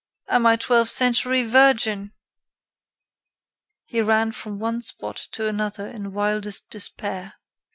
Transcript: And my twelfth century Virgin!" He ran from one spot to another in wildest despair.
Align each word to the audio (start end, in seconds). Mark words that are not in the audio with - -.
And 0.27 0.41
my 0.41 0.55
twelfth 0.55 0.89
century 0.89 1.43
Virgin!" 1.43 2.11
He 3.85 4.01
ran 4.01 4.31
from 4.31 4.57
one 4.57 4.81
spot 4.81 5.27
to 5.33 5.47
another 5.47 5.85
in 5.85 6.11
wildest 6.11 6.71
despair. 6.71 7.35